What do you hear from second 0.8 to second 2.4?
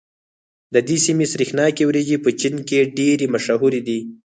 دې سيمې سرېښناکې وريجې په